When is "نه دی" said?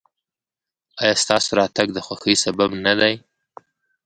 2.85-3.13